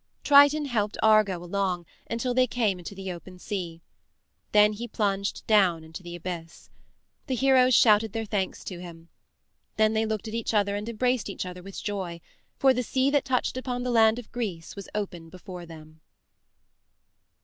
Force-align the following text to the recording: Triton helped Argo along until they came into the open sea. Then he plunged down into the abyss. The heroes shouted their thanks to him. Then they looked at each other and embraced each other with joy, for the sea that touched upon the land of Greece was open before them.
Triton 0.23 0.65
helped 0.65 0.97
Argo 1.03 1.43
along 1.43 1.85
until 2.09 2.33
they 2.33 2.47
came 2.47 2.79
into 2.79 2.95
the 2.95 3.11
open 3.11 3.37
sea. 3.37 3.81
Then 4.51 4.73
he 4.73 4.87
plunged 4.87 5.45
down 5.45 5.83
into 5.83 6.01
the 6.01 6.15
abyss. 6.15 6.71
The 7.27 7.35
heroes 7.35 7.75
shouted 7.75 8.11
their 8.11 8.25
thanks 8.25 8.63
to 8.63 8.79
him. 8.81 9.09
Then 9.77 9.93
they 9.93 10.07
looked 10.07 10.27
at 10.27 10.33
each 10.33 10.55
other 10.55 10.75
and 10.75 10.89
embraced 10.89 11.29
each 11.29 11.45
other 11.45 11.61
with 11.61 11.83
joy, 11.83 12.19
for 12.57 12.73
the 12.73 12.81
sea 12.81 13.11
that 13.11 13.25
touched 13.25 13.57
upon 13.57 13.83
the 13.83 13.91
land 13.91 14.17
of 14.17 14.31
Greece 14.31 14.75
was 14.75 14.89
open 14.95 15.29
before 15.29 15.67
them. 15.67 16.01